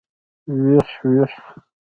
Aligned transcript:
ويح 0.61 1.05
ويح. 1.05 1.55